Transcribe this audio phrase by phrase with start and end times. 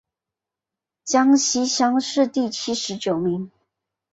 [1.03, 3.51] 江西乡试第七十九名。